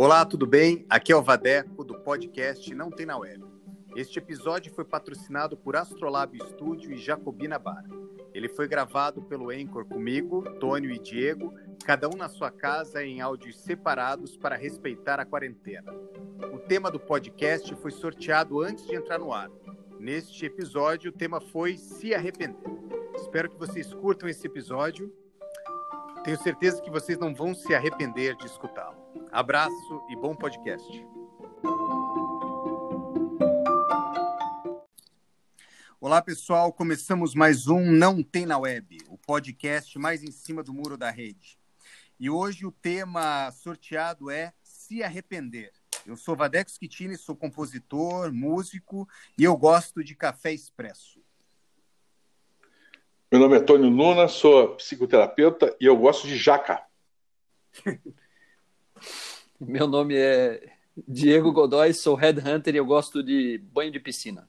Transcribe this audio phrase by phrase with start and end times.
[0.00, 0.86] Olá, tudo bem?
[0.88, 3.44] Aqui é o Vadeco do podcast Não Tem na Web.
[3.96, 7.84] Este episódio foi patrocinado por Astrolab Studio e Jacobina Bar.
[8.32, 11.52] Ele foi gravado pelo Anchor comigo, Tônio e Diego,
[11.84, 15.92] cada um na sua casa em áudios separados para respeitar a quarentena.
[16.54, 19.50] O tema do podcast foi sorteado antes de entrar no ar.
[19.98, 22.70] Neste episódio, o tema foi Se Arrepender.
[23.16, 25.12] Espero que vocês curtam esse episódio.
[26.22, 28.87] Tenho certeza que vocês não vão se arrepender de escutá-lo.
[29.30, 31.06] Abraço e bom podcast.
[36.00, 36.72] Olá, pessoal.
[36.72, 41.10] Começamos mais um Não Tem na Web, o podcast mais em cima do muro da
[41.10, 41.58] rede.
[42.18, 45.72] E hoje o tema sorteado é Se Arrepender.
[46.06, 49.06] Eu sou Vadeco Schittini, sou compositor, músico
[49.36, 51.20] e eu gosto de café expresso.
[53.30, 56.82] Meu nome é Tônio Luna, sou psicoterapeuta e eu gosto de jaca.
[59.60, 60.72] Meu nome é
[61.06, 64.48] Diego Godoy, sou headhunter e eu gosto de banho de piscina.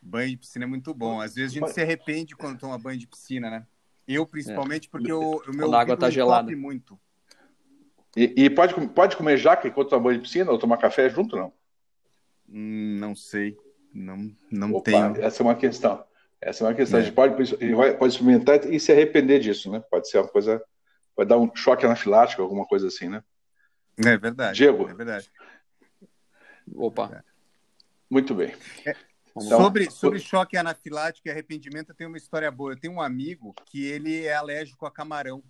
[0.00, 1.20] Banho de piscina é muito bom.
[1.20, 3.66] Às vezes a gente se arrepende quando toma banho de piscina, né?
[4.06, 4.90] Eu, principalmente, é.
[4.90, 6.54] porque o, o meu a água tá gelada.
[6.54, 6.98] muito.
[8.16, 11.34] E, e, pode, pode comer jaca enquanto toma banho de piscina ou tomar café junto,
[11.34, 11.52] não?
[12.48, 13.56] Hum, não sei.
[13.92, 15.16] Não, não Opa, tenho.
[15.24, 16.04] Essa é uma questão.
[16.40, 17.00] Essa é uma questão.
[17.00, 17.02] É.
[17.02, 17.34] A gente pode,
[17.96, 19.82] pode experimentar e se arrepender disso, né?
[19.90, 20.62] Pode ser uma coisa.
[21.16, 23.22] Pode dar um choque anafilático, alguma coisa assim, né?
[23.96, 24.56] É verdade.
[24.56, 24.88] Diego.
[24.88, 25.30] É verdade.
[26.74, 27.24] Opa.
[28.10, 28.54] Muito bem.
[28.84, 28.96] É,
[29.36, 32.72] então, sobre, sobre choque anafilático e arrependimento, eu tenho uma história boa.
[32.72, 35.42] Eu tenho um amigo que ele é alérgico a camarão.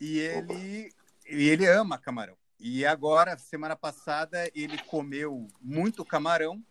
[0.00, 0.92] E ele,
[1.28, 2.36] e ele ama camarão.
[2.58, 6.62] E agora, semana passada, ele comeu muito camarão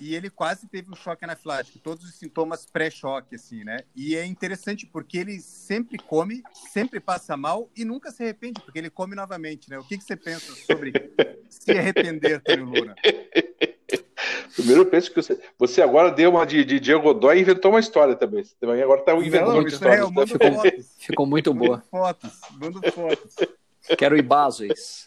[0.00, 3.78] e ele quase teve um choque anafilático, todos os sintomas pré-choque, assim, né?
[3.94, 8.78] E é interessante porque ele sempre come, sempre passa mal e nunca se arrepende, porque
[8.78, 9.78] ele come novamente, né?
[9.78, 10.92] O que, que você pensa sobre
[11.48, 12.94] se arrepender, Tânio Luna?
[14.54, 17.70] Primeiro eu penso que você, você agora deu uma de, de Diego Godoy e inventou
[17.70, 18.42] uma história também.
[18.42, 20.02] Você também agora está inventando muita história.
[20.02, 21.76] É, ficou, ficou, muito boa.
[21.76, 23.36] Mando fotos, mando fotos.
[23.98, 25.06] Quero ir bases.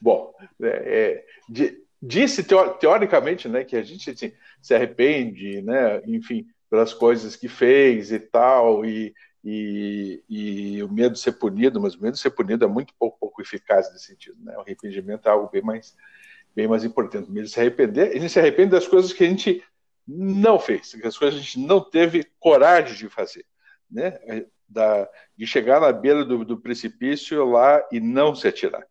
[0.00, 4.32] Bom, é, é de, disse teoricamente, né, que a gente assim,
[4.62, 9.14] se arrepende, né, enfim, pelas coisas que fez e tal, e,
[9.44, 12.94] e, e, o medo de ser punido, mas o medo de ser punido é muito
[12.98, 14.56] pouco, pouco eficaz nesse sentido, né?
[14.56, 15.96] O arrependimento é algo bem mais,
[16.54, 17.30] bem mais importante.
[17.30, 19.64] De se arrepender, a gente se arrepende das coisas que a gente
[20.06, 23.44] não fez, das coisas que a gente não teve coragem de fazer,
[23.90, 24.18] né?
[24.68, 28.86] Da, de chegar na beira do, do precipício lá e não se atirar.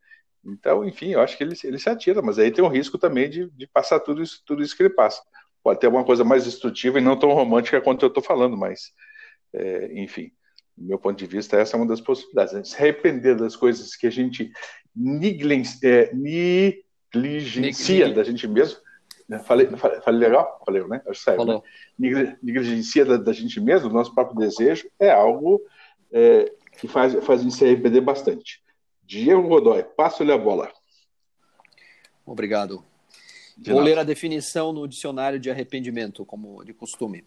[0.48, 3.30] Então, enfim, eu acho que ele, ele se atira, mas aí tem um risco também
[3.30, 5.22] de, de passar tudo isso, tudo isso que ele passa.
[5.62, 8.94] Pode ter alguma coisa mais destrutiva e não tão romântica quanto eu estou falando, mas,
[9.54, 10.32] é, enfim,
[10.78, 12.54] do meu ponto de vista, essa é uma das possibilidades.
[12.54, 14.52] A gente se arrepender das coisas que a gente
[14.96, 18.80] negligencia, é, negligencia da gente mesmo.
[19.28, 19.40] Né?
[19.40, 20.62] Falei, falei, falei, legal?
[20.66, 21.02] Falei, né?
[21.08, 21.62] Acho que saiu, né?
[22.42, 25.62] Negligencia da, da, gente mesmo, do nosso próprio desejo, é algo
[26.14, 26.50] é,
[26.80, 28.62] que faz, faz a gente se arrepender bastante.
[29.08, 30.70] Diego Godoy, passo-lhe a bola.
[32.26, 32.84] Obrigado.
[33.58, 33.90] De Vou nada.
[33.90, 37.24] ler a definição no dicionário de arrependimento, como de costume.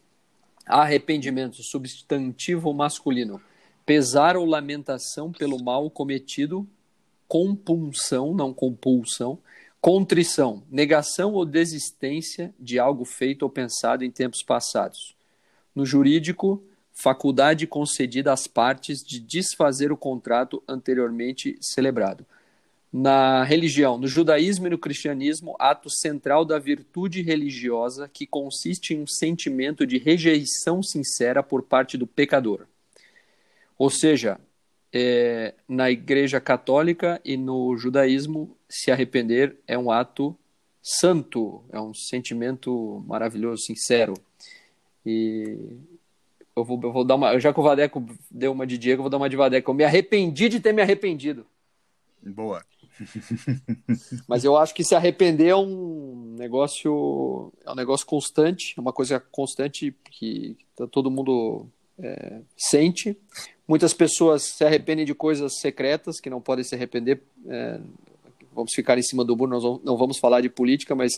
[0.67, 3.41] Arrependimento, substantivo masculino.
[3.87, 6.69] Pesar ou lamentação pelo mal cometido,
[7.27, 9.39] compunção, não compulsão,
[9.81, 15.17] contrição, negação ou desistência de algo feito ou pensado em tempos passados.
[15.75, 16.63] No jurídico,
[17.03, 22.27] faculdade concedida às partes de desfazer o contrato anteriormente celebrado.
[22.93, 29.03] Na religião, no judaísmo e no cristianismo, ato central da virtude religiosa que consiste em
[29.03, 32.67] um sentimento de rejeição sincera por parte do pecador.
[33.79, 34.41] Ou seja,
[34.93, 40.37] é, na igreja católica e no judaísmo, se arrepender é um ato
[40.83, 44.15] santo, é um sentimento maravilhoso, sincero.
[45.07, 45.57] E
[46.61, 47.39] eu vou, eu vou dar uma.
[47.39, 49.71] Já que o Vadeco deu uma de Diego, eu vou dar uma de Vadeco.
[49.71, 51.47] Eu me arrependi de ter me arrependido.
[52.23, 52.65] Boa.
[54.29, 57.53] Mas eu acho que se arrepender é um negócio.
[57.65, 60.57] É um negócio constante, é uma coisa constante que
[60.91, 61.67] todo mundo
[61.99, 63.17] é, sente.
[63.67, 67.23] Muitas pessoas se arrependem de coisas secretas que não podem se arrepender.
[67.47, 67.81] É,
[68.53, 71.13] vamos ficar em cima do muro, nós não vamos falar de política, mas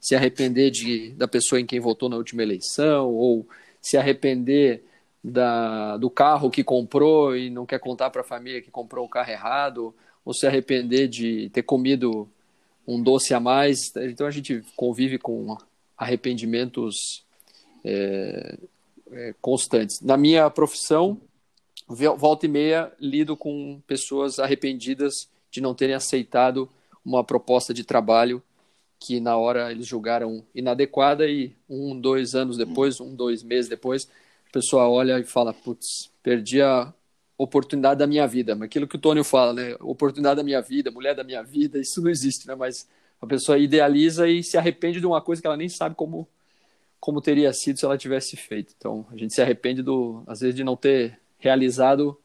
[0.00, 3.48] se arrepender de, da pessoa em quem votou na última eleição, ou
[3.80, 4.84] se arrepender
[5.22, 9.08] da, do carro que comprou e não quer contar para a família que comprou o
[9.08, 9.94] carro errado,
[10.24, 12.28] ou se arrepender de ter comido
[12.86, 13.78] um doce a mais.
[13.96, 15.56] Então a gente convive com
[15.96, 17.24] arrependimentos
[17.84, 18.58] é,
[19.10, 20.00] é, constantes.
[20.00, 21.20] Na minha profissão,
[21.88, 25.14] volta e meia lido com pessoas arrependidas
[25.50, 26.68] de não terem aceitado
[27.04, 28.42] uma proposta de trabalho
[29.00, 34.08] que na hora eles julgaram inadequada e um, dois anos depois, um, dois meses depois,
[34.48, 36.92] a pessoa olha e fala, putz, perdi a
[37.36, 38.58] oportunidade da minha vida.
[38.64, 39.76] Aquilo que o Tônio fala, né?
[39.80, 42.54] Oportunidade da minha vida, mulher da minha vida, isso não existe, né?
[42.54, 42.88] Mas
[43.20, 46.28] a pessoa idealiza e se arrepende de uma coisa que ela nem sabe como
[47.00, 48.74] como teria sido se ela tivesse feito.
[48.76, 52.18] Então, a gente se arrepende do às vezes de não ter realizado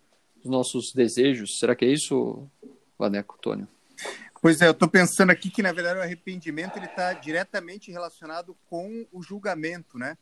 [0.44, 1.60] os nossos desejos.
[1.60, 2.48] Será que é isso,
[2.98, 3.68] Vaneco, Tônio?
[4.44, 9.08] Pois é, eu estou pensando aqui que, na verdade, o arrependimento está diretamente relacionado com
[9.10, 10.18] o julgamento, né?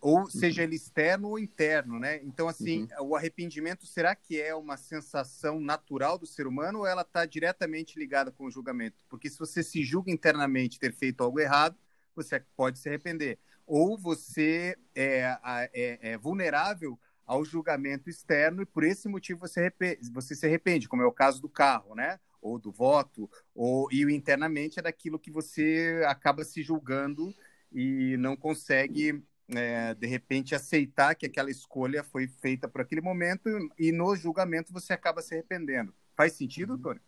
[0.00, 2.20] Ou seja, ele externo ou interno, né?
[2.24, 3.10] Então, assim, uhum.
[3.10, 7.96] o arrependimento, será que é uma sensação natural do ser humano ou ela está diretamente
[7.96, 9.04] ligada com o julgamento?
[9.08, 11.78] Porque se você se julga internamente ter feito algo errado,
[12.16, 13.38] você pode se arrepender.
[13.68, 15.38] Ou você é,
[15.72, 19.72] é, é vulnerável ao julgamento externo e por esse motivo você,
[20.12, 22.18] você se arrepende, como é o caso do carro, né?
[22.40, 27.34] Ou do voto, ou e o internamente é daquilo que você acaba se julgando
[27.72, 29.22] e não consegue
[29.54, 33.48] é, de repente aceitar que aquela escolha foi feita por aquele momento
[33.78, 35.92] e no julgamento você acaba se arrependendo.
[36.16, 37.00] Faz sentido, Tony?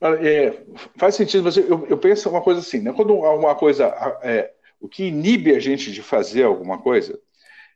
[0.00, 0.64] É,
[0.96, 2.90] faz sentido, mas eu, eu, penso uma coisa assim, né?
[2.90, 3.86] Quando alguma coisa,
[4.22, 7.20] é, o que inibe a gente de fazer alguma coisa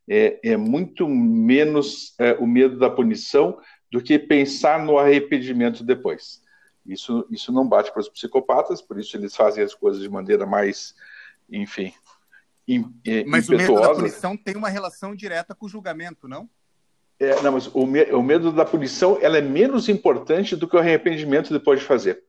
[0.08, 3.58] é, é muito menos é, o medo da punição
[3.94, 6.42] do que pensar no arrependimento depois.
[6.84, 10.44] Isso, isso não bate para os psicopatas, por isso eles fazem as coisas de maneira
[10.44, 10.96] mais,
[11.48, 11.94] enfim,
[12.66, 13.72] im, é, Mas impetuosa.
[13.72, 16.50] o medo da punição tem uma relação direta com o julgamento, não?
[17.20, 20.74] É, não, mas o, me, o medo da punição ela é menos importante do que
[20.74, 22.20] o arrependimento depois de fazer.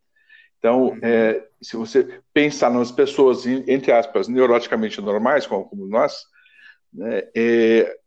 [0.60, 1.00] Então, uhum.
[1.02, 6.26] é, se você pensar nas pessoas, entre aspas, neuroticamente normais, como, como nós,
[6.94, 7.98] né, é,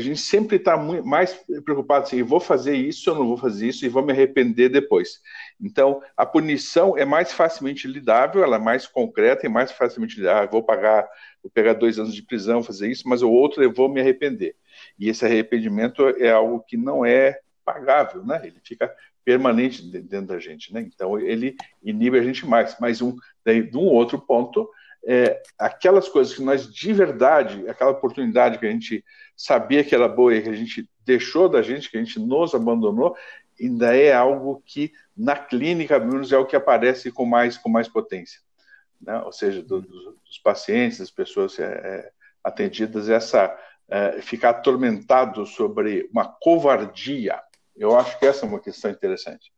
[0.00, 3.84] a gente sempre está mais preocupado assim, vou fazer isso, eu não vou fazer isso
[3.84, 5.20] e vou me arrepender depois.
[5.60, 10.42] Então, a punição é mais facilmente lidável, ela é mais concreta e mais facilmente lidável.
[10.42, 11.06] Ah, vou pagar,
[11.42, 14.56] vou pegar dois anos de prisão, fazer isso, mas o outro eu vou me arrepender.
[14.98, 18.40] E esse arrependimento é algo que não é pagável, né?
[18.44, 18.90] Ele fica
[19.24, 20.80] permanente dentro da gente, né?
[20.80, 22.76] Então, ele inibe a gente mais.
[22.80, 23.14] Mas um,
[23.44, 24.68] daí, de um outro ponto,
[25.04, 29.04] é, aquelas coisas que nós de verdade, aquela oportunidade que a gente
[29.36, 32.54] sabia que era boa e que a gente deixou da gente, que a gente nos
[32.54, 33.16] abandonou,
[33.60, 37.88] ainda é algo que na clínica, menos, é o que aparece com mais, com mais
[37.88, 38.40] potência.
[39.00, 39.18] Né?
[39.22, 42.10] Ou seja, do, do, dos pacientes, das pessoas é, é,
[42.44, 43.56] atendidas, essa
[43.88, 47.40] é, ficar atormentado sobre uma covardia.
[47.76, 49.50] Eu acho que essa é uma questão interessante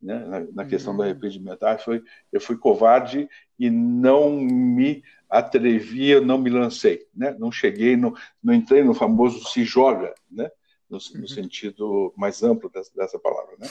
[0.00, 1.04] né, na, na, questão do uhum.
[1.04, 1.62] arrependimento.
[1.64, 2.02] Ah, foi,
[2.32, 7.36] eu fui covarde e não me atrevi, eu não me lancei, né?
[7.38, 10.50] não cheguei, não, não entrei no famoso se joga, né?
[10.90, 11.26] no, no uhum.
[11.28, 13.54] sentido mais amplo dessa, dessa palavra.
[13.58, 13.68] Né?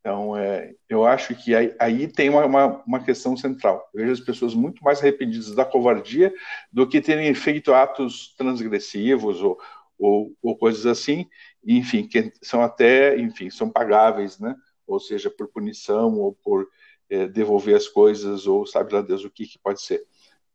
[0.00, 3.88] Então, é, eu acho que aí, aí tem uma, uma, uma, questão central.
[3.92, 6.32] Eu vejo as pessoas muito mais arrependidas da covardia
[6.72, 9.58] do que terem feito atos transgressivos ou,
[9.98, 11.28] ou, ou coisas assim,
[11.62, 14.54] enfim, que são até, enfim, são pagáveis, né?
[14.92, 16.68] Ou seja, por punição ou por
[17.08, 20.04] é, devolver as coisas, ou sabe lá Deus o que, que pode ser.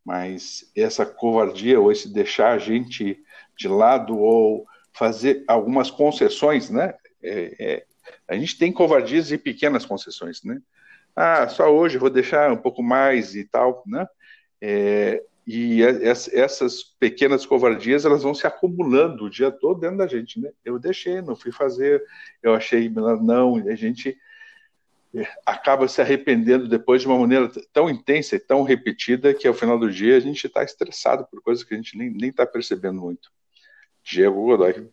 [0.04, 3.18] Mas essa covardia ou esse deixar a gente
[3.58, 6.94] de lado ou fazer algumas concessões, né?
[7.22, 7.86] É, é,
[8.28, 10.62] a gente tem covardias e pequenas concessões, né?
[11.16, 14.08] Ah, só hoje vou deixar um pouco mais e tal, né?
[14.62, 20.40] É, e essas pequenas covardias elas vão se acumulando o dia todo dentro da gente,
[20.40, 20.52] né?
[20.64, 22.04] Eu deixei, não fui fazer,
[22.42, 24.18] eu achei não, e a gente
[25.46, 29.78] acaba se arrependendo depois de uma maneira tão intensa e tão repetida que ao final
[29.78, 33.32] do dia a gente está estressado por coisas que a gente nem está percebendo muito.
[34.04, 34.90] Diego Godoy.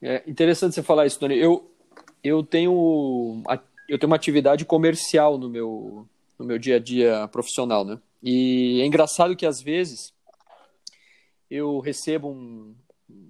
[0.00, 1.36] É interessante você falar isso, Tony.
[1.36, 1.70] Eu,
[2.22, 3.42] eu, tenho,
[3.88, 6.06] eu tenho uma atividade comercial no meu,
[6.38, 7.98] no meu dia a dia profissional, né?
[8.26, 10.14] E é engraçado que às vezes
[11.50, 12.74] eu recebo um,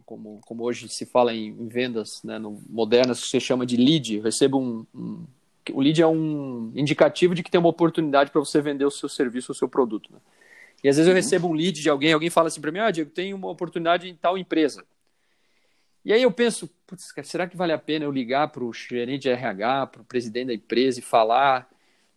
[0.06, 4.18] como, como hoje se fala em vendas né, no, modernas, que você chama de lead.
[4.18, 5.26] Eu recebo um, um,
[5.72, 9.08] o lead é um indicativo de que tem uma oportunidade para você vender o seu
[9.08, 10.12] serviço, o seu produto.
[10.12, 10.20] Né?
[10.84, 11.20] E às vezes eu uhum.
[11.20, 14.08] recebo um lead de alguém, alguém fala assim para mim, ah, Diego, tem uma oportunidade
[14.08, 14.84] em tal empresa.
[16.04, 16.70] E aí eu penso,
[17.24, 20.48] será que vale a pena eu ligar para o gerente de RH, para o presidente
[20.48, 21.68] da empresa e falar?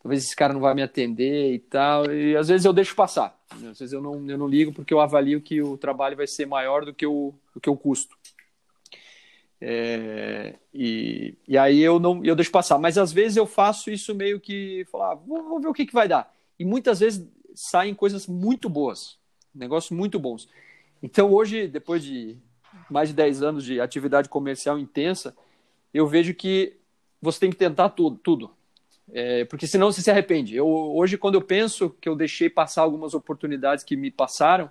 [0.02, 2.12] Talvez esse cara não vai me atender e tal.
[2.12, 3.38] E às vezes eu deixo passar.
[3.50, 6.46] Às vezes eu não, eu não ligo porque eu avalio que o trabalho vai ser
[6.46, 8.16] maior do que o, do que o custo.
[9.60, 12.78] É, e, e aí eu não eu deixo passar.
[12.78, 15.86] Mas às vezes eu faço isso meio que falar, ah, vou, vou, ver o que,
[15.86, 16.32] que vai dar.
[16.60, 19.18] E muitas vezes saem coisas muito boas,
[19.54, 20.48] negócios muito bons.
[21.02, 22.38] Então hoje, depois de
[22.90, 25.36] mais de 10 anos de atividade comercial intensa,
[25.94, 26.78] eu vejo que
[27.22, 28.57] você tem que tentar tudo, tudo.
[29.14, 30.56] É, porque senão você se arrepende.
[30.56, 34.70] Eu, hoje, quando eu penso que eu deixei passar algumas oportunidades que me passaram,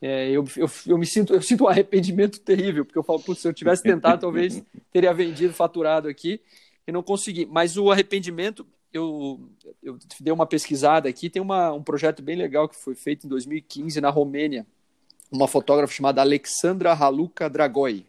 [0.00, 3.46] é, eu, eu, eu, me sinto, eu sinto um arrependimento terrível, porque eu falo, se
[3.46, 6.40] eu tivesse tentado, talvez teria vendido, faturado aqui,
[6.86, 7.46] e não consegui.
[7.46, 9.40] Mas o arrependimento, eu,
[9.82, 13.28] eu dei uma pesquisada aqui, tem uma, um projeto bem legal que foi feito em
[13.28, 14.66] 2015 na Romênia,
[15.30, 18.04] uma fotógrafa chamada Alexandra Haluka Dragoi.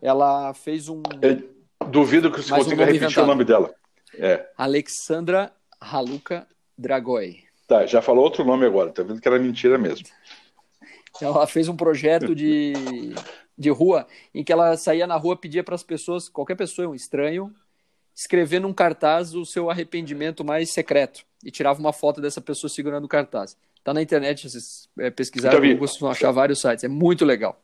[0.00, 1.02] Ela fez um.
[1.20, 1.48] Eu
[1.88, 3.24] duvido que você consiga um repetir inventado.
[3.24, 3.74] o nome dela.
[4.18, 4.46] É.
[4.56, 7.44] Alexandra Haluka Dragoi.
[7.66, 10.06] Tá, já falou outro nome agora, tá vendo que era mentira mesmo.
[11.20, 12.72] Ela fez um projeto de,
[13.56, 16.94] de rua em que ela saía na rua, pedia para as pessoas, qualquer pessoa, um
[16.94, 17.54] estranho,
[18.14, 23.04] escrever num cartaz o seu arrependimento mais secreto e tirava uma foto dessa pessoa segurando
[23.04, 23.56] o cartaz.
[23.84, 26.84] Tá na internet, vocês é, pesquisarem, vocês vão achar vários sites.
[26.84, 27.60] É muito legal.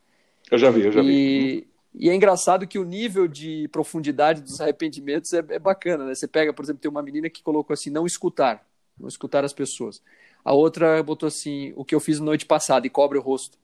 [0.50, 1.67] Eu já vi, eu já vi.
[1.94, 6.14] E, é engraçado que o nível de profundidade dos arrependimentos é, é, bacana, né?
[6.14, 8.66] Você pega, por exemplo, tem uma menina que colocou assim, não escutar,
[8.98, 10.02] não escutar as pessoas.
[10.44, 13.58] A outra botou assim, o que eu fiz noite passada e cobre o rosto.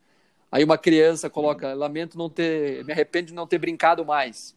[0.50, 4.56] Aí uma criança coloca, lamento não ter, me arrependo de não ter brincado mais.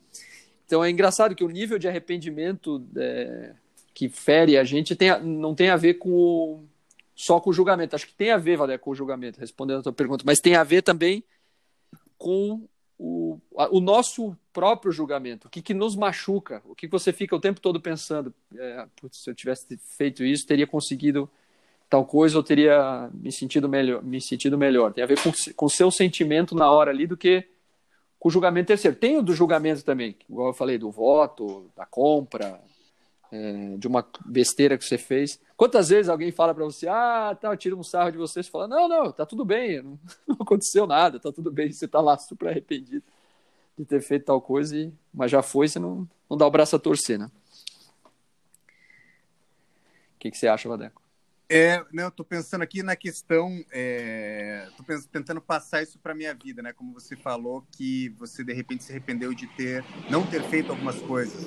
[0.65, 3.53] Então é engraçado que o nível de arrependimento é,
[3.93, 6.63] que fere a gente tem, não tem a ver com o,
[7.15, 7.95] só com o julgamento.
[7.95, 10.55] Acho que tem a ver, Valéria, com o julgamento, respondendo a tua pergunta, mas tem
[10.55, 11.23] a ver também
[12.17, 12.67] com
[12.99, 17.39] o, o nosso próprio julgamento, o que, que nos machuca, o que você fica o
[17.39, 21.29] tempo todo pensando, é, putz, se eu tivesse feito isso, teria conseguido
[21.89, 24.91] tal coisa, ou teria me sentido melhor, me sentido melhor.
[24.93, 25.17] Tem a ver
[25.55, 27.47] com seu sentimento na hora ali do que
[28.19, 28.97] com o julgamento terceiro.
[28.97, 32.59] Tem o do julgamento também, igual eu falei, do voto, da compra,
[33.31, 35.39] é, de uma besteira que você fez.
[35.55, 38.67] Quantas vezes alguém fala para você, ah, tá, tira um sarro de você, você fala,
[38.67, 42.17] não, não, tá tudo bem, não, não aconteceu nada, tá tudo bem, você tá lá
[42.17, 43.03] super arrependido
[43.77, 46.75] de ter feito tal coisa, e, mas já foi, você não, não dá o braço
[46.75, 47.29] a torcer, né?
[50.15, 51.07] O que, que você acha, Vadeco?
[51.49, 56.13] É, né, eu tô pensando aqui na questão, é, tô pensando, tentando passar isso para
[56.13, 56.73] minha vida, né?
[56.73, 60.99] Como você falou que você de repente se arrependeu de ter não ter feito algumas
[61.03, 61.45] coisas.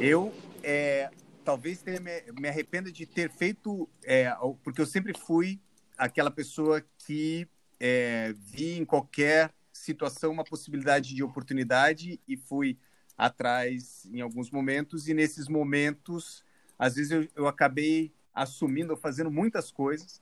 [0.00, 0.32] Eu
[0.66, 1.08] é,
[1.44, 5.60] talvez me, me arrependa de ter feito, é, porque eu sempre fui
[5.96, 7.46] aquela pessoa que
[7.78, 12.76] é, vi em qualquer situação uma possibilidade de oportunidade e fui
[13.16, 16.44] atrás em alguns momentos e nesses momentos
[16.76, 20.20] às vezes eu, eu acabei assumindo ou fazendo muitas coisas.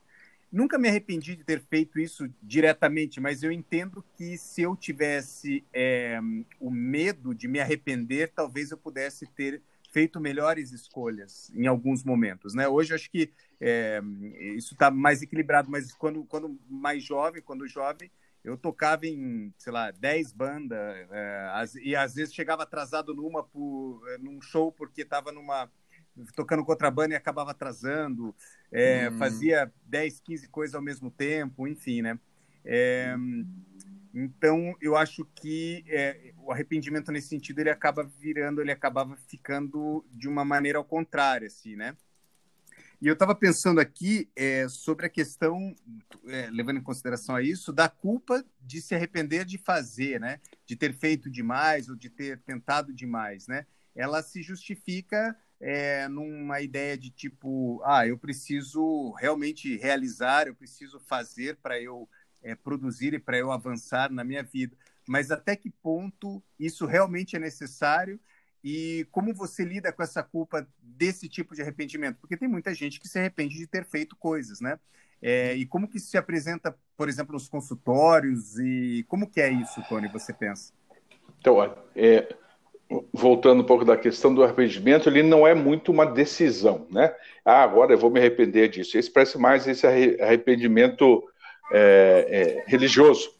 [0.51, 5.65] Nunca me arrependi de ter feito isso diretamente, mas eu entendo que se eu tivesse
[5.73, 6.19] é,
[6.59, 9.61] o medo de me arrepender, talvez eu pudesse ter
[9.95, 12.67] feito melhores escolhas em alguns momentos, né?
[12.67, 14.01] Hoje eu acho que é,
[14.57, 18.11] isso está mais equilibrado, mas quando, quando mais jovem, quando jovem,
[18.43, 20.77] eu tocava em, sei lá, 10 bandas
[21.09, 25.71] é, e às vezes chegava atrasado numa por, num show porque estava numa
[26.35, 28.35] tocando contrabando e acabava atrasando,
[28.73, 29.17] é, hum.
[29.17, 32.19] fazia 10, 15 coisas ao mesmo tempo, enfim, né?
[32.65, 33.15] É,
[34.13, 40.05] então, eu acho que é, o arrependimento nesse sentido ele acaba virando, ele acabava ficando
[40.11, 41.97] de uma maneira ao contrário, assim, né?
[43.01, 45.75] E eu estava pensando aqui é, sobre a questão,
[46.27, 50.39] é, levando em consideração a isso, da culpa de se arrepender de fazer, né?
[50.65, 53.65] De ter feito demais ou de ter tentado demais, né?
[53.95, 60.99] Ela se justifica é, numa ideia de tipo, ah, eu preciso realmente realizar, eu preciso
[60.99, 62.07] fazer para eu
[62.41, 64.77] é, produzir e para eu avançar na minha vida.
[65.07, 68.19] Mas até que ponto isso realmente é necessário
[68.63, 72.17] e como você lida com essa culpa desse tipo de arrependimento?
[72.19, 74.79] Porque tem muita gente que se arrepende de ter feito coisas, né?
[75.21, 79.51] É, e como que isso se apresenta, por exemplo, nos consultórios e como que é
[79.51, 80.07] isso, Tony?
[80.07, 80.73] Você pensa?
[81.39, 81.61] Então,
[81.95, 82.35] é,
[83.13, 87.13] voltando um pouco da questão do arrependimento, ele não é muito uma decisão, né?
[87.45, 88.97] Ah, agora eu vou me arrepender disso.
[88.97, 91.23] Esse parece mais esse arrependimento
[91.71, 93.34] é, é, religioso,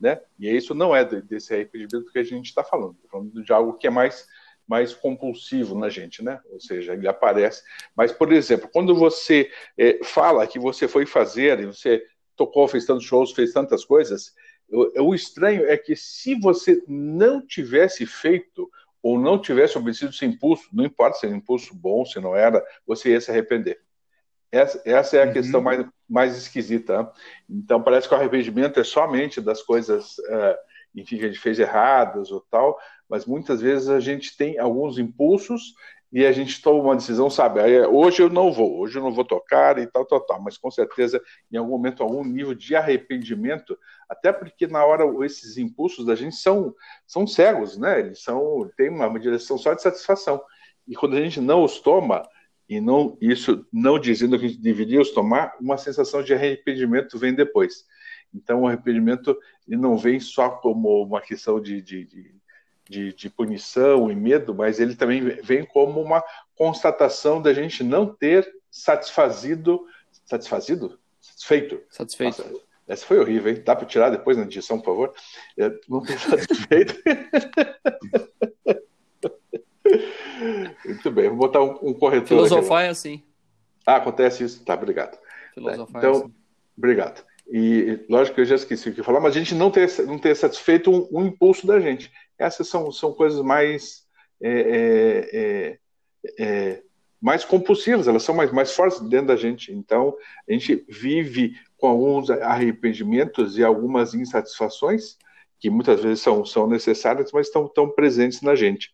[0.00, 0.20] né?
[0.38, 2.96] E isso não é desse arrependimento que a gente está falando.
[2.96, 4.26] Está falando de algo que é mais
[4.68, 6.38] mais compulsivo na gente, né?
[6.50, 7.62] Ou seja, ele aparece.
[7.96, 12.04] Mas, por exemplo, quando você é, fala que você foi fazer, você
[12.36, 14.34] tocou, fez tantos shows, fez tantas coisas,
[14.70, 18.70] o, o estranho é que se você não tivesse feito
[19.02, 22.36] ou não tivesse obedecido esse impulso, não importa se era um impulso bom, se não
[22.36, 23.80] era, você ia se arrepender.
[24.50, 25.32] Essa, essa é a uhum.
[25.32, 27.02] questão mais, mais esquisita.
[27.02, 27.08] Né?
[27.50, 30.56] Então, parece que o arrependimento é somente das coisas uh,
[30.94, 32.78] enfim, que a gente fez erradas ou tal,
[33.08, 35.74] mas muitas vezes a gente tem alguns impulsos
[36.10, 39.26] e a gente toma uma decisão, sabe, hoje eu não vou, hoje eu não vou
[39.26, 43.78] tocar e tal, tal, tal, mas com certeza em algum momento algum nível de arrependimento,
[44.08, 46.74] até porque na hora esses impulsos da gente são,
[47.06, 50.42] são cegos, né, eles são, tem uma direção só de satisfação,
[50.86, 52.26] e quando a gente não os toma,
[52.68, 57.18] e não isso não dizendo que a gente deveria os tomar, uma sensação de arrependimento
[57.18, 57.86] vem depois.
[58.34, 62.34] Então, o arrependimento não vem só como uma questão de, de, de,
[62.88, 66.22] de, de punição e medo, mas ele também vem como uma
[66.54, 69.84] constatação da gente não ter satisfazido,
[70.26, 70.98] satisfazido?
[71.20, 71.80] Satisfeito.
[71.88, 72.42] Satisfeito.
[72.42, 73.62] Nossa, essa foi horrível, hein?
[73.64, 75.14] Dá para tirar depois na edição, por favor?
[75.56, 76.94] Eu não ter satisfeito.
[80.84, 82.28] Muito bem, vou botar um, um corretor.
[82.28, 83.22] Filosofar é assim.
[83.86, 84.64] Ah, acontece isso.
[84.64, 85.18] Tá, obrigado.
[85.54, 86.34] Filosofar então, é assim.
[86.76, 87.24] obrigado.
[87.50, 90.18] E lógico que eu já esqueci o que falar, mas a gente não ter, não
[90.18, 92.12] ter satisfeito um, um impulso da gente.
[92.38, 94.06] Essas são, são coisas mais
[94.40, 95.78] é, é, é,
[96.38, 96.82] é,
[97.20, 99.72] mais compulsivas, elas são mais, mais fortes dentro da gente.
[99.72, 100.14] Então,
[100.48, 105.16] a gente vive com alguns arrependimentos e algumas insatisfações,
[105.58, 108.92] que muitas vezes são, são necessárias, mas estão tão presentes na gente.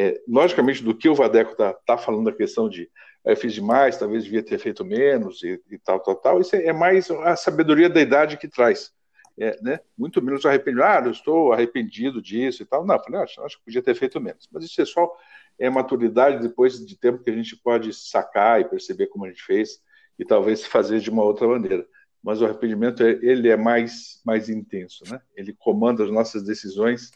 [0.00, 2.88] É, logicamente, do que o Vadeco está tá falando da questão de
[3.24, 6.72] eu fiz demais, talvez devia ter feito menos e, e tal, tal, tal, isso é
[6.72, 8.92] mais a sabedoria da idade que traz.
[9.36, 9.80] É, né?
[9.96, 12.86] Muito menos arrependido, ah, eu estou arrependido disso e tal.
[12.86, 14.48] Não, falei, acho, acho que podia ter feito menos.
[14.52, 15.12] Mas isso é só
[15.58, 19.42] é maturidade depois de tempo que a gente pode sacar e perceber como a gente
[19.42, 19.80] fez
[20.16, 21.84] e talvez fazer de uma outra maneira.
[22.22, 25.20] Mas o arrependimento ele é mais mais intenso, né?
[25.36, 27.10] Ele comanda as nossas decisões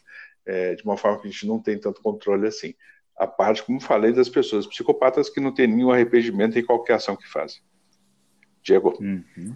[0.45, 2.73] é, de uma forma que a gente não tem tanto controle assim.
[3.15, 7.15] A parte, como falei, das pessoas psicopatas que não têm nenhum arrependimento em qualquer ação
[7.15, 7.61] que fazem.
[8.63, 8.97] Diego.
[8.99, 9.55] Uhum.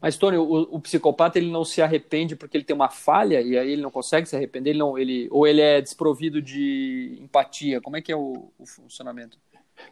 [0.00, 3.58] Mas, Tony, o, o, psicopata ele não se arrepende porque ele tem uma falha e
[3.58, 7.80] aí ele não consegue se arrepender, ele não, ele, ou ele é desprovido de empatia?
[7.80, 9.38] Como é que é o, o funcionamento?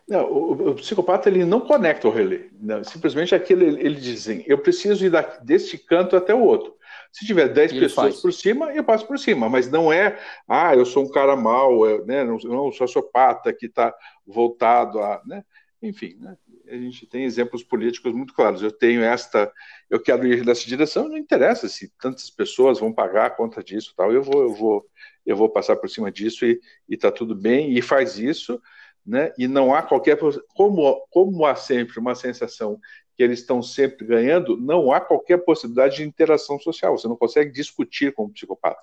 [0.08, 2.48] Não, o, o, psicopata ele não conecta o relé.
[2.60, 6.74] Não, simplesmente aquele ele diz assim, eu preciso ir daqui, deste canto até o outro.
[7.12, 8.20] Se tiver 10 pessoas faz.
[8.20, 9.48] por cima, eu passo por cima.
[9.48, 13.66] Mas não é, ah, eu sou um cara mau, eu, né, não, não sociopata que
[13.66, 13.94] está
[14.26, 15.22] voltado a.
[15.26, 15.42] Né?
[15.82, 16.36] Enfim, né?
[16.68, 18.62] a gente tem exemplos políticos muito claros.
[18.62, 19.52] Eu tenho esta,
[19.88, 23.94] eu quero ir nessa direção, não interessa se tantas pessoas vão pagar a conta disso,
[23.96, 24.12] tal.
[24.12, 24.86] Eu vou, eu vou,
[25.24, 28.60] eu vou passar por cima disso e está tudo bem e faz isso,
[29.06, 29.32] né?
[29.38, 30.18] E não há qualquer
[30.54, 32.80] como como há sempre uma sensação
[33.16, 36.96] que eles estão sempre ganhando, não há qualquer possibilidade de interação social.
[36.96, 38.80] Você não consegue discutir com o psicopata.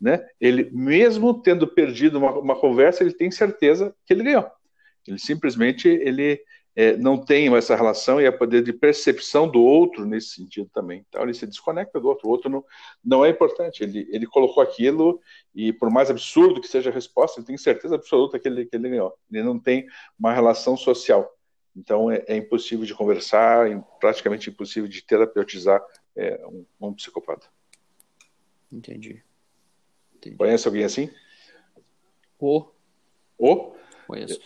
[0.00, 0.26] Né?
[0.40, 4.50] Ele, mesmo tendo perdido uma, uma conversa, ele tem certeza que ele ganhou.
[5.06, 6.42] Ele simplesmente ele
[6.74, 11.04] é, não tem essa relação e a poder de percepção do outro nesse sentido também.
[11.08, 12.28] Então ele se desconecta do outro.
[12.28, 12.64] O outro não,
[13.04, 13.82] não é importante.
[13.82, 15.20] Ele, ele colocou aquilo
[15.54, 18.76] e por mais absurdo que seja a resposta, ele tem certeza absoluta que ele, que
[18.76, 19.14] ele ganhou.
[19.30, 19.86] Ele não tem
[20.18, 21.36] uma relação social.
[21.74, 25.84] Então é, é impossível de conversar, é praticamente impossível de terapeutizar
[26.16, 27.46] é, um, um, psicopata.
[28.70, 29.22] Entendi.
[30.14, 30.36] Entendi.
[30.36, 31.10] Conhece alguém assim?
[32.38, 32.64] O.
[33.38, 33.74] O?
[34.06, 34.40] Conheço.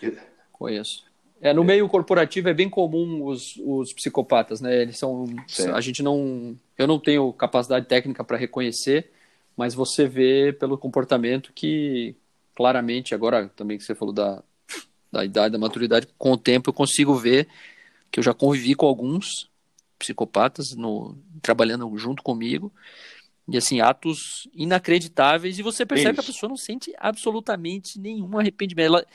[0.53, 1.14] Conheço.
[1.41, 4.83] É, no meio corporativo é bem comum os, os psicopatas, né?
[4.83, 5.27] Eles são.
[5.47, 5.71] Sim.
[5.71, 6.57] A gente não.
[6.79, 9.11] Eu não tenho capacidade técnica para reconhecer,
[9.57, 12.17] mas você vê pelo comportamento que
[12.55, 14.43] claramente, agora também que você falou da,
[15.11, 17.49] da idade, da maturidade, com o tempo eu consigo ver
[18.11, 19.51] que eu já convivi com alguns
[19.99, 22.73] psicopatas no, trabalhando junto comigo
[23.47, 26.23] e assim atos inacreditáveis e você percebe Isso.
[26.23, 29.07] que a pessoa não sente absolutamente nenhum arrependimento ela,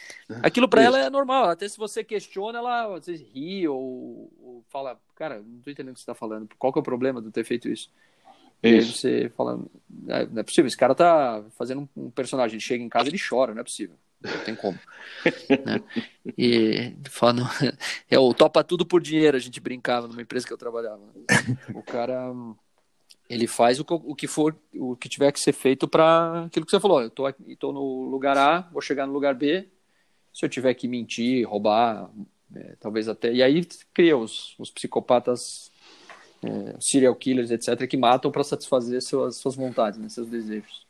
[0.43, 4.99] aquilo para ela é normal até se você questiona ela você ri ou, ou, fala
[5.15, 7.31] cara não tô entendendo o que você tá falando qual que é o problema de
[7.31, 7.89] ter feito isso
[8.61, 8.61] isso.
[8.61, 9.59] E aí você fala
[10.07, 13.19] é, não é possível esse cara tá fazendo um personagem ele chega em casa ele
[13.19, 14.77] chora não é possível não tem como.
[15.65, 15.81] né?
[16.37, 17.43] E falando,
[18.11, 21.01] é o topa tudo por dinheiro, a gente brincava numa empresa que eu trabalhava.
[21.73, 22.29] O cara
[23.29, 26.65] ele faz o que, o que for, o que tiver que ser feito para aquilo
[26.65, 27.01] que você falou.
[27.03, 29.67] Eu tô, tô no lugar A, vou chegar no lugar B.
[30.33, 32.09] Se eu tiver que mentir, roubar,
[32.55, 33.31] é, talvez até.
[33.31, 33.63] E aí
[33.93, 35.71] cria os, os psicopatas,
[36.43, 40.87] é, serial killers, etc., que matam para satisfazer suas, suas vontades, né, seus desejos.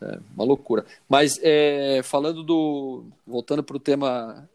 [0.00, 0.86] É uma loucura.
[1.06, 3.04] Mas é, falando do.
[3.26, 4.48] Voltando para o tema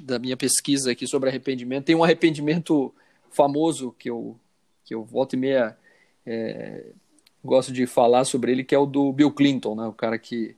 [0.00, 2.94] da minha pesquisa aqui sobre arrependimento, tem um arrependimento
[3.30, 4.36] famoso que eu,
[4.84, 5.76] que eu volto e meia
[6.26, 6.86] é,
[7.44, 9.86] gosto de falar sobre ele, que é o do Bill Clinton, né?
[9.86, 10.56] o cara que.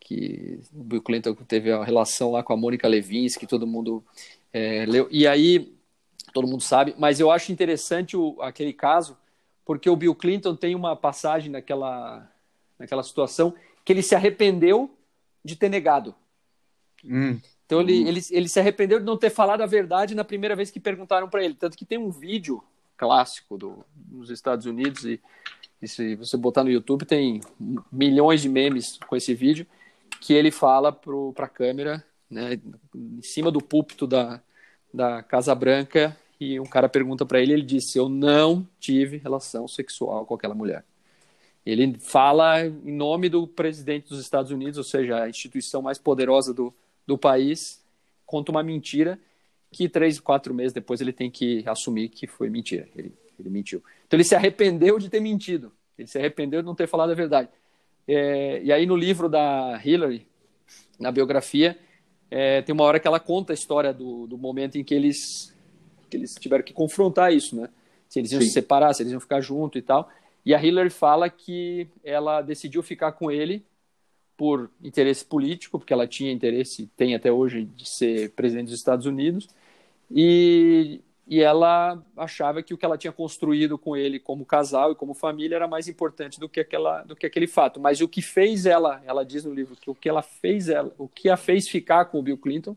[0.00, 4.04] que o Bill Clinton teve a relação lá com a Mônica Levinsky, todo mundo
[4.52, 5.08] é, leu.
[5.10, 5.72] E aí,
[6.32, 9.16] todo mundo sabe, mas eu acho interessante o, aquele caso,
[9.64, 12.28] porque o Bill Clinton tem uma passagem naquela
[12.82, 14.90] naquela situação, que ele se arrependeu
[15.44, 16.14] de ter negado.
[17.04, 17.40] Hum.
[17.64, 18.08] Então ele, hum.
[18.08, 21.28] ele, ele se arrependeu de não ter falado a verdade na primeira vez que perguntaram
[21.28, 21.54] para ele.
[21.54, 22.62] Tanto que tem um vídeo
[23.02, 25.20] clássico do, dos Estados Unidos e,
[25.82, 27.40] e se você botar no YouTube tem
[27.90, 29.66] milhões de memes com esse vídeo
[30.20, 32.60] que ele fala para a câmera, né,
[32.94, 34.40] em cima do púlpito da,
[34.94, 39.66] da Casa Branca e um cara pergunta para ele, ele disse: "Eu não tive relação
[39.66, 40.84] sexual com aquela mulher".
[41.66, 46.54] Ele fala em nome do presidente dos Estados Unidos, ou seja, a instituição mais poderosa
[46.54, 46.72] do,
[47.04, 47.82] do país,
[48.24, 49.18] conta uma mentira
[49.72, 52.86] que três, quatro meses depois ele tem que assumir que foi mentira.
[52.94, 53.82] Ele, ele mentiu.
[54.06, 55.72] Então ele se arrependeu de ter mentido.
[55.98, 57.48] Ele se arrependeu de não ter falado a verdade.
[58.06, 60.26] É, e aí no livro da Hillary,
[61.00, 61.78] na biografia,
[62.30, 65.54] é, tem uma hora que ela conta a história do, do momento em que eles,
[66.10, 67.68] que eles tiveram que confrontar isso, né?
[68.08, 68.48] Se eles iam Sim.
[68.48, 70.10] se separar, se eles iam ficar junto e tal.
[70.44, 73.64] E a Hillary fala que ela decidiu ficar com ele
[74.36, 79.06] por interesse político, porque ela tinha interesse, tem até hoje, de ser presidente dos Estados
[79.06, 79.48] Unidos,
[80.14, 84.94] e, e ela achava que o que ela tinha construído com ele como casal e
[84.94, 87.80] como família era mais importante do que, aquela, do que aquele fato.
[87.80, 90.92] Mas o que fez ela, ela diz no livro que o que ela fez ela,
[90.98, 92.76] o que a fez ficar com o Bill Clinton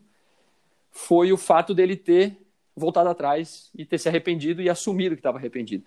[0.90, 2.38] foi o fato dele ter
[2.74, 5.84] voltado atrás e ter se arrependido e assumido que estava arrependido.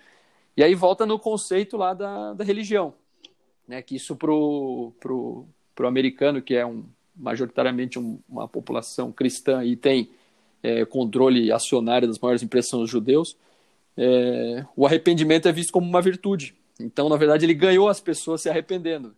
[0.56, 2.94] E aí volta no conceito lá da, da religião,
[3.68, 3.82] né?
[3.82, 6.86] Que isso pro, pro, pro americano, que é um,
[7.16, 10.10] majoritariamente um, uma população cristã e tem
[10.62, 13.38] é, controle acionário das maiores empresas são os judeus,
[13.98, 16.56] é, o arrependimento é visto como uma virtude.
[16.80, 19.14] Então, na verdade, ele ganhou as pessoas se arrependendo.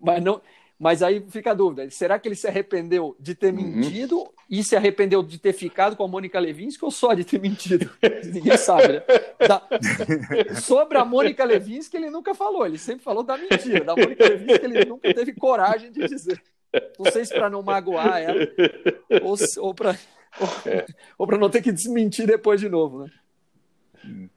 [0.00, 0.40] Mas não,
[0.82, 3.62] mas aí fica a dúvida: será que ele se arrependeu de ter uhum.
[3.62, 7.40] mentido e se arrependeu de ter ficado com a Mônica Levinsky ou só de ter
[7.40, 7.88] mentido?
[8.32, 9.02] Ninguém sabe, né?
[9.46, 9.62] Da...
[10.60, 13.84] Sobre a Mônica Levinsky, ele nunca falou, ele sempre falou da mentira.
[13.84, 16.42] Da Mônica Levinsky, ele nunca teve coragem de dizer.
[16.98, 18.48] Não sei se para não magoar ela
[19.22, 19.96] ou, ou para
[20.40, 20.86] ou, é.
[21.18, 24.30] ou não ter que desmentir depois de novo, né?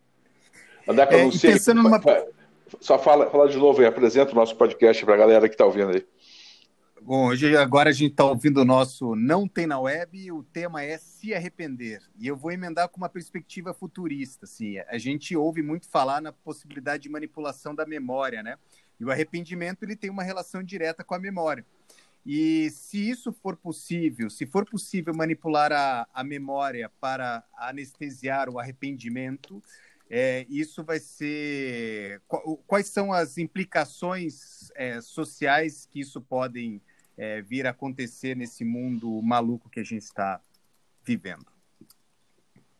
[0.87, 2.01] É, pensando numa...
[2.79, 5.65] Só fala, fala de novo e apresenta o nosso podcast para a galera que está
[5.65, 6.05] ouvindo aí.
[7.01, 10.41] Bom, hoje agora a gente está ouvindo o nosso Não Tem na Web e o
[10.41, 12.01] tema é se arrepender.
[12.17, 14.45] E eu vou emendar com uma perspectiva futurista.
[14.45, 18.57] Assim, a gente ouve muito falar na possibilidade de manipulação da memória, né?
[18.99, 21.63] E o arrependimento ele tem uma relação direta com a memória.
[22.25, 28.57] E se isso for possível, se for possível manipular a, a memória para anestesiar o
[28.57, 29.61] arrependimento,
[30.09, 32.21] é, isso vai ser.
[32.65, 36.81] Quais são as implicações é, sociais que isso podem
[37.17, 40.41] é, vir a acontecer nesse mundo maluco que a gente está
[41.03, 41.45] vivendo?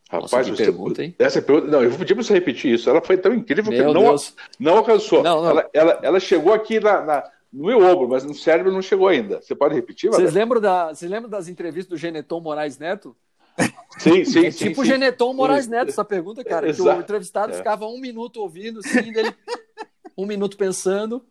[0.10, 1.16] Rapaz, Nossa, você, pergunta, hein?
[1.18, 2.88] essa pergunta, não, eu vou pedir para você repetir isso.
[2.90, 4.16] Ela foi tão incrível meu que não,
[4.60, 5.24] não alcançou.
[5.24, 5.50] Não, não.
[5.50, 9.08] Ela, ela, ela, chegou aqui na, na, no meu ombro, mas no cérebro não chegou
[9.08, 9.42] ainda.
[9.42, 10.10] Você pode repetir?
[10.10, 13.16] Vocês lembram, da, vocês lembram das entrevistas do Geneton Moraes Neto?
[13.98, 14.68] Sim, sim, é sim.
[14.68, 14.92] Tipo sim.
[14.92, 16.72] Geneton Moraes Neto, essa pergunta, cara.
[16.74, 17.56] Que o entrevistado é.
[17.56, 19.34] ficava um minuto ouvindo, assim, dele,
[20.18, 21.26] um minuto pensando,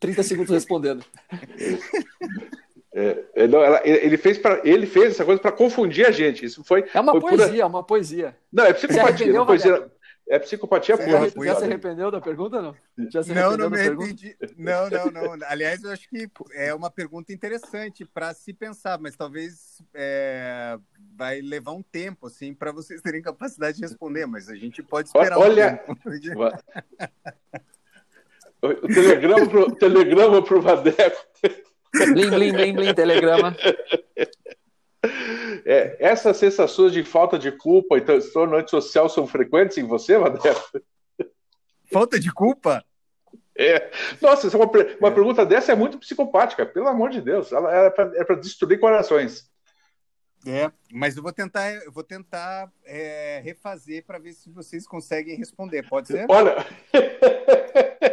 [0.00, 1.04] 30 segundos respondendo.
[2.92, 6.44] É, é, não, ela, ele, fez pra, ele fez essa coisa para confundir a gente.
[6.44, 6.84] Isso foi.
[6.92, 7.58] É uma poesia, pura...
[7.60, 8.36] é uma poesia.
[8.52, 9.32] Não, é psicopatia.
[9.32, 9.88] Não, poesia,
[10.28, 11.46] é psicopatia Você pura.
[11.46, 12.76] Já, se arrependeu da pergunta, não?
[13.10, 14.36] Já se não, não me arrependi.
[14.56, 15.46] Não, não, não.
[15.46, 20.78] Aliás, eu acho que é uma pergunta interessante para se pensar, mas talvez é,
[21.16, 25.08] vai levar um tempo, assim, para vocês terem capacidade de responder, mas a gente pode
[25.08, 25.82] esperar Olha...
[25.88, 26.50] um tempo.
[28.60, 31.16] O telegrama pro, telegrama pro Vadeco.
[31.94, 33.56] Blim, blim, blim, blim, telegrama.
[35.64, 40.80] É, essas sensações de falta de culpa e transtorno antissocial são frequentes em você, Vadeco?
[41.92, 42.84] Falta de culpa?
[43.56, 43.90] É.
[44.20, 45.14] Nossa, uma, uma é.
[45.14, 47.52] pergunta dessa é muito psicopática, pelo amor de Deus.
[47.52, 49.50] Ela é para é destruir corações.
[50.46, 55.36] É, mas eu vou tentar, eu vou tentar é, refazer para ver se vocês conseguem
[55.36, 55.86] responder.
[55.88, 56.26] Pode ser?
[56.28, 56.64] Olha,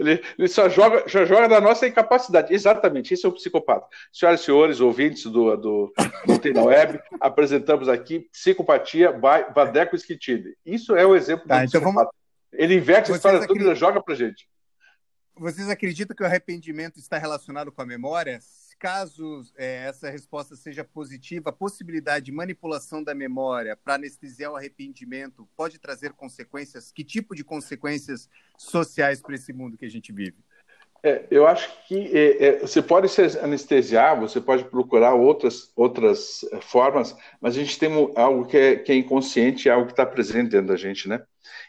[0.00, 2.52] ele, ele, só joga, já joga da nossa incapacidade.
[2.54, 3.86] Exatamente, esse é o psicopata.
[4.12, 5.92] Senhoras e senhores, ouvintes do, do,
[6.26, 10.56] do na Web, apresentamos aqui Psicopatia by Vadeco Schitide.
[10.64, 12.10] Isso é o exemplo tá, do então psicopata.
[12.10, 12.20] Vamos...
[12.52, 14.48] Ele inverte a história toda e joga pra gente.
[15.36, 18.40] Vocês acreditam que o arrependimento está relacionado com a memória?
[18.80, 24.56] Caso é, essa resposta seja positiva, a possibilidade de manipulação da memória para anestesiar o
[24.56, 26.90] arrependimento pode trazer consequências?
[26.90, 30.38] Que tipo de consequências sociais para esse mundo que a gente vive?
[31.02, 36.42] É, eu acho que é, é, você pode se anestesiar, você pode procurar outras, outras
[36.50, 40.06] é, formas, mas a gente tem algo que é, que é inconsciente, algo que está
[40.06, 41.22] presente dentro da gente, né?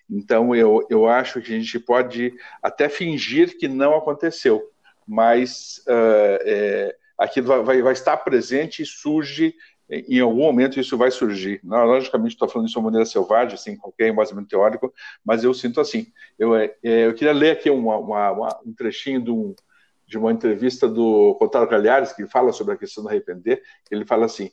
[0.10, 4.62] Então eu, eu acho que a gente pode até fingir que não aconteceu,
[5.08, 9.54] mas uh, aquilo vai, vai, estar presente e surge,
[9.88, 11.60] em algum momento isso vai surgir.
[11.64, 14.92] Não, logicamente, estou falando isso de uma maneira selvagem, sem qualquer embasamento teórico,
[15.24, 16.08] mas eu sinto assim.
[16.40, 19.54] Eu, é, é eu queria ler aqui uma, uma, uma, um trechinho de, um,
[20.08, 23.62] de uma entrevista do Contaro Calhares, que fala sobre a questão do arrepender.
[23.92, 24.50] Ele fala assim: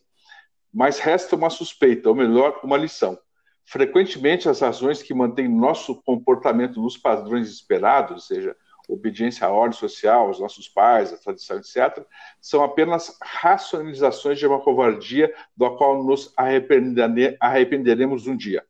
[0.72, 3.18] mas resta uma suspeita, ou melhor, uma lição.
[3.64, 8.56] Frequentemente, as razões que mantêm nosso comportamento nos padrões esperados, ou seja,
[8.88, 12.04] obediência à ordem social, aos nossos pais, à tradição, etc.,
[12.40, 18.64] são apenas racionalizações de uma covardia da qual nos arrependeremos um dia.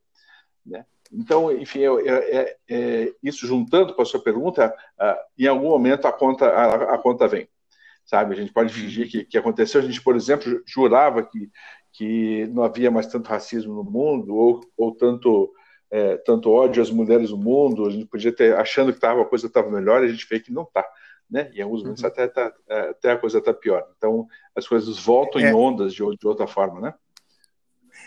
[0.65, 0.85] Né?
[1.11, 6.05] Então, enfim, é, é, é, isso juntando com a sua pergunta, uh, em algum momento
[6.05, 7.47] a conta, a, a, conta vem.
[8.05, 9.81] Sabe, a gente pode fingir que, que aconteceu.
[9.81, 11.49] A gente, por exemplo, jurava que,
[11.93, 15.51] que não havia mais tanto racismo no mundo, ou, ou tanto
[15.91, 19.25] é, tanto ódio às mulheres no mundo, a gente podia ter achando que tava, a
[19.25, 20.85] coisa estava melhor, e a gente vê que não está.
[21.29, 21.51] Né?
[21.53, 22.09] Em alguns momentos uhum.
[22.09, 23.87] até, tá, é, até a coisa está pior.
[23.97, 25.49] Então, as coisas voltam é.
[25.49, 26.93] em ondas de, de, outra forma, né?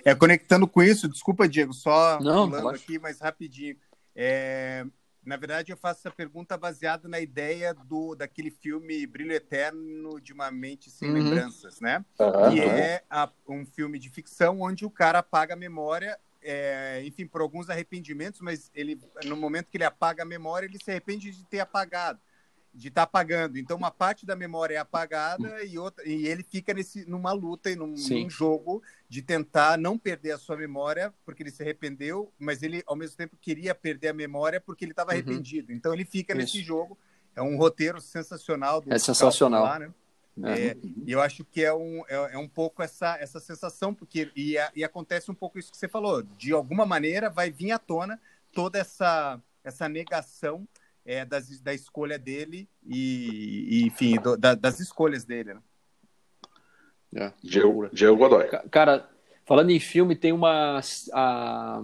[0.05, 3.77] É, conectando com isso, desculpa, Diego, só não, falando aqui, mas rapidinho.
[4.14, 4.85] É,
[5.25, 10.33] na verdade, eu faço essa pergunta baseada na ideia do daquele filme Brilho Eterno de
[10.33, 11.14] uma Mente Sem uhum.
[11.14, 12.05] Lembranças, né?
[12.18, 12.51] Uhum.
[12.51, 17.26] Que é a, um filme de ficção onde o cara apaga a memória é, enfim,
[17.26, 21.31] por alguns arrependimentos, mas ele, no momento que ele apaga a memória, ele se arrepende
[21.31, 22.20] de ter apagado,
[22.74, 23.59] de estar tá apagando.
[23.59, 27.70] Então, uma parte da memória é apagada e outra, e ele fica nesse, numa luta
[27.70, 32.33] e num, num, jogo de tentar não perder a sua memória, porque ele se arrependeu,
[32.38, 35.18] mas ele, ao mesmo tempo, queria perder a memória porque ele estava uhum.
[35.18, 35.72] arrependido.
[35.72, 36.40] Então, ele fica Isso.
[36.40, 36.98] nesse jogo.
[37.35, 38.83] É um roteiro sensacional.
[38.83, 39.64] Do é sensacional.
[39.64, 39.94] Lá, né?
[40.45, 44.31] É, e eu acho que é um, é, é, um pouco essa, essa sensação, porque
[44.35, 46.23] e, e, acontece um pouco isso que você falou.
[46.23, 48.18] De alguma maneira vai vir à tona
[48.53, 50.66] toda essa, essa negação
[51.05, 55.55] é, das, da escolha dele e, e enfim, do, da, das escolhas dele.
[55.55, 55.61] Né?
[57.14, 58.49] É, Diego, Diego Godoy.
[58.71, 59.07] Cara,
[59.45, 60.81] falando em filme, tem uma.
[61.12, 61.83] A,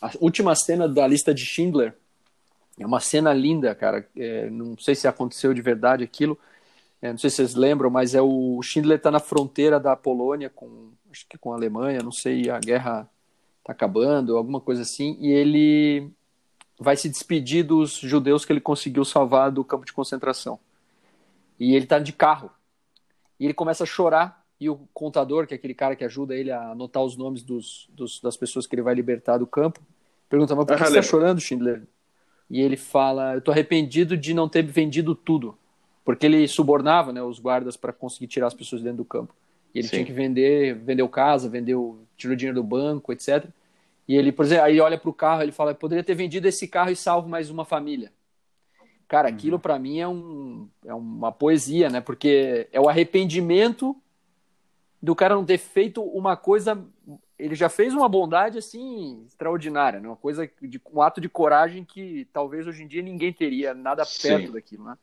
[0.00, 1.94] a última cena da lista de Schindler.
[2.78, 4.08] É uma cena linda, cara.
[4.16, 6.38] É, não sei se aconteceu de verdade aquilo
[7.02, 10.50] é, não sei se vocês lembram, mas é o Schindler está na fronteira da Polônia
[10.50, 13.08] com, acho que com a Alemanha, não sei, a guerra
[13.60, 16.10] está acabando, alguma coisa assim, e ele
[16.78, 20.58] vai se despedir dos judeus que ele conseguiu salvar do campo de concentração.
[21.58, 22.50] E ele está de carro.
[23.38, 26.50] E ele começa a chorar e o contador, que é aquele cara que ajuda ele
[26.50, 29.80] a anotar os nomes dos, dos das pessoas que ele vai libertar do campo,
[30.28, 31.82] pergunta: "Mas por que ah, você está chorando, Schindler?"
[32.50, 35.56] E ele fala: "Eu estou arrependido de não ter vendido tudo."
[36.04, 39.34] Porque ele subornava né, os guardas para conseguir tirar as pessoas dentro do campo.
[39.74, 39.96] E ele Sim.
[39.96, 43.46] tinha que vender, vendeu casa, vendeu, tirou dinheiro do banco, etc.
[44.08, 46.66] E ele, por exemplo, aí olha para o carro, ele fala, poderia ter vendido esse
[46.66, 48.12] carro e salvo mais uma família.
[49.06, 49.34] Cara, uhum.
[49.34, 52.00] aquilo para mim é, um, é uma poesia, né?
[52.00, 53.96] Porque é o arrependimento
[55.02, 56.84] do cara não ter feito uma coisa.
[57.38, 60.08] Ele já fez uma bondade assim extraordinária, né?
[60.08, 64.04] Uma coisa de um ato de coragem que talvez hoje em dia ninguém teria nada
[64.04, 64.52] perto Sim.
[64.52, 64.98] daquilo, né?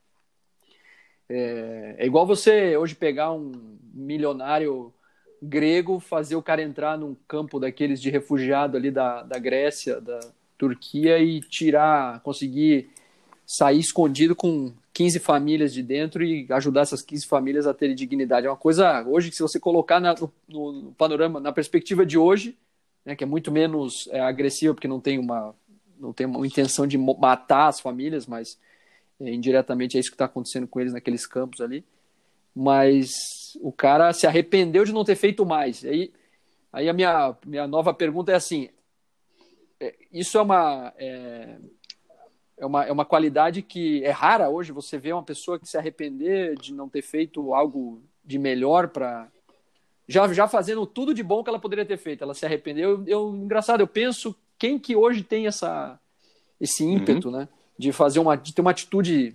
[1.30, 3.52] É, é, igual você hoje pegar um
[3.94, 4.94] milionário
[5.42, 10.20] grego, fazer o cara entrar num campo daqueles de refugiado ali da, da Grécia, da
[10.58, 12.90] Turquia e tirar, conseguir
[13.46, 18.48] sair escondido com 15 famílias de dentro e ajudar essas 15 famílias a terem dignidade.
[18.48, 22.18] É uma coisa, hoje, que se você colocar na, no, no, panorama, na perspectiva de
[22.18, 22.58] hoje,
[23.06, 25.56] né, que é muito menos é, agressiva, porque não tem uma
[26.00, 28.60] não tem uma intenção de matar as famílias, mas
[29.20, 31.84] indiretamente é isso que está acontecendo com eles naqueles campos ali.
[32.56, 35.84] Mas o cara se arrependeu de não ter feito mais.
[35.86, 36.12] Aí,
[36.72, 38.70] aí a minha, minha nova pergunta é assim:
[39.80, 41.58] é, isso é uma, é,
[42.58, 44.72] é, uma, é uma qualidade que é rara hoje.
[44.72, 49.28] Você vê uma pessoa que se arrepender de não ter feito algo de melhor para.
[50.08, 52.90] Já, já fazendo tudo de bom que ela poderia ter feito, ela se arrependeu.
[52.90, 56.00] Eu, eu engraçado, eu penso quem que hoje tem essa,
[56.60, 57.38] esse ímpeto, uhum.
[57.38, 57.50] né?
[57.78, 59.34] De fazer uma, de ter uma atitude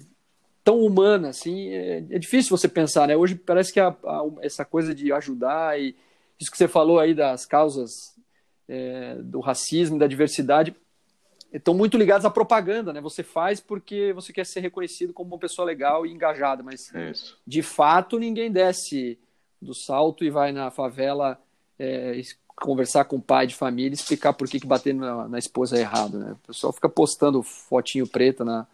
[0.65, 3.17] tão humana assim, é, é difícil você pensar, né?
[3.17, 5.95] Hoje parece que a, a, essa coisa de ajudar e
[6.39, 8.17] isso que você falou aí das causas
[8.69, 10.75] é, do racismo, da diversidade,
[11.53, 13.01] estão muito ligados à propaganda, né?
[13.01, 17.13] Você faz porque você quer ser reconhecido como uma pessoa legal e engajada, mas é
[17.47, 19.19] de fato ninguém desce
[19.61, 21.41] do salto e vai na favela
[21.79, 22.21] é,
[22.63, 25.77] conversar com o pai de família e explicar por que, que bater na, na esposa
[25.77, 26.33] é errado, né?
[26.33, 28.67] O pessoal fica postando fotinho preta na,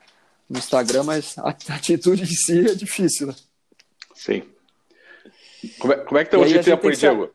[0.48, 3.35] no Instagram, mas a atitude em si é difícil, né?
[4.14, 4.42] Sim.
[5.79, 7.31] Como é, como é que estamos de tempo aí, Diego?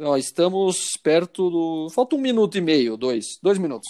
[0.00, 1.90] Ó, estamos perto do.
[1.90, 3.38] Falta um minuto e meio, dois.
[3.42, 3.88] Dois minutos.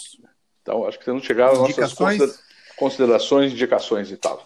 [0.61, 2.39] Então, acho que temos chegado às nossas considerações,
[2.77, 4.45] considerações, indicações e tal.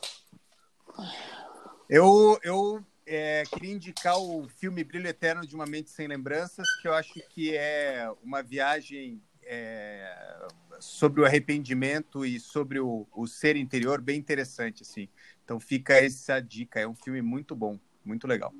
[1.89, 6.87] Eu, eu é, queria indicar o filme Brilho Eterno de uma Mente Sem Lembranças, que
[6.87, 10.47] eu acho que é uma viagem é,
[10.79, 15.09] sobre o arrependimento e sobre o, o, ser interior bem interessante, assim.
[15.43, 18.53] Então fica essa dica, é um filme muito bom, muito legal.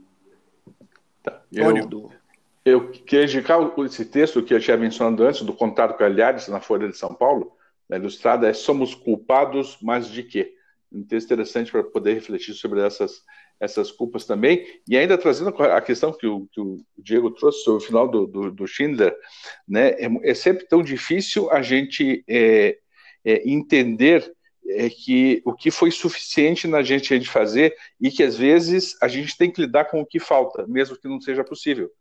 [1.22, 1.44] Tá.
[1.52, 2.10] Eu,
[2.66, 6.90] Eu queria indicar esse texto que eu tinha mencionado antes, do Contato Calhares, na Folha
[6.90, 7.56] de São Paulo,
[7.88, 10.56] na Ilustrada, é Somos Culpados, mas de quê?
[10.92, 13.24] Um texto interessante para poder refletir sobre essas,
[13.60, 14.66] essas culpas também.
[14.88, 18.26] E ainda trazendo a questão que o, que o Diego trouxe sobre o final do,
[18.26, 19.16] do, do Schindler,
[19.68, 19.90] né?
[19.92, 22.78] É, é, sempre tão difícil a gente é,
[23.26, 24.32] é, entender
[24.72, 29.08] é que o que foi suficiente na gente, gente fazer e que às vezes a
[29.08, 31.92] gente tem que lidar com o que falta, mesmo que não seja possível.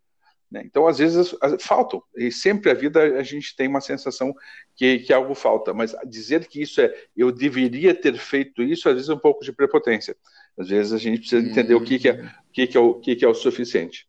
[0.51, 0.63] Né?
[0.65, 4.35] Então, às vezes, faltam, e sempre a vida a gente tem uma sensação
[4.75, 8.95] que, que algo falta, mas dizer que isso é eu deveria ter feito isso, às
[8.95, 10.17] vezes é um pouco de prepotência.
[10.59, 11.79] Às vezes a gente precisa entender hum.
[11.79, 14.09] o que, que, é, o, que, que, é o, que, que é o suficiente.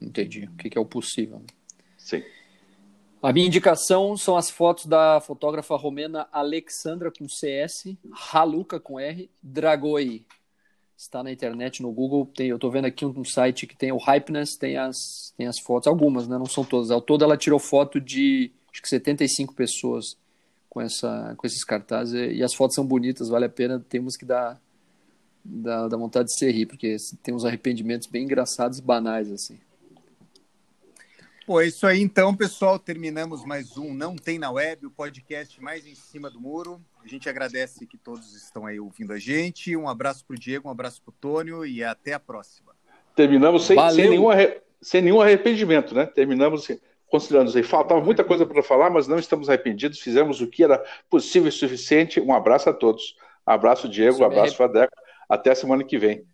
[0.00, 1.42] Entendi, o que, que é o possível.
[1.96, 2.22] Sim.
[3.22, 7.96] A minha indicação são as fotos da fotógrafa romena Alexandra com CS,
[8.32, 10.26] Haluka com R, Dragoi.
[10.96, 12.26] Está na internet, no Google.
[12.26, 15.46] Tem, eu estou vendo aqui um, um, site que tem o Hypeness, tem as, tem
[15.46, 16.36] as fotos, algumas, né?
[16.36, 16.90] não são todas.
[16.90, 20.16] Ao todo ela tirou foto de acho que 75 pessoas
[20.68, 22.36] com, essa, com esses cartazes.
[22.36, 23.84] E as fotos são bonitas, vale a pena.
[23.88, 24.60] Temos que dar,
[25.44, 29.58] dar vontade de se rir, porque tem uns arrependimentos bem engraçados e banais, assim.
[31.44, 32.78] Pô, é isso aí então, pessoal.
[32.78, 36.80] Terminamos mais um Não Tem na Web, o podcast mais em cima do muro.
[37.04, 39.76] A gente agradece que todos estão aí ouvindo a gente.
[39.76, 42.72] Um abraço para o Diego, um abraço para o Tônio e até a próxima.
[43.16, 44.28] Terminamos sem, sem, nenhum,
[44.80, 46.06] sem nenhum arrependimento, né?
[46.06, 46.68] Terminamos
[47.10, 50.82] considerando aí, faltava muita coisa para falar, mas não estamos arrependidos, fizemos o que era
[51.10, 52.20] possível e suficiente.
[52.20, 53.16] Um abraço a todos.
[53.44, 54.96] Abraço, Diego, abraço, Fadeco.
[55.32, 56.26] Até semana que vem.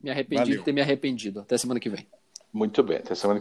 [0.00, 0.58] Me arrependi Valeu.
[0.58, 1.40] de ter me arrependido.
[1.40, 2.06] Até semana que vem.
[2.52, 3.40] Muito bem, até semana